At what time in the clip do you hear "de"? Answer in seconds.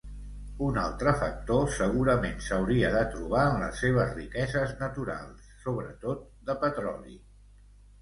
2.97-3.03, 6.51-6.61